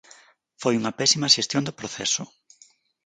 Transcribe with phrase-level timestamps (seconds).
[0.61, 2.23] Foi unha pésima xestión do proceso.